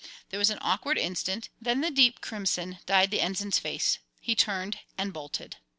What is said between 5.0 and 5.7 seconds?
bolted.